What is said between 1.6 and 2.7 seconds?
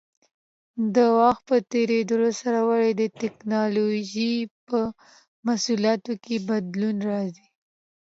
تېرېدو سره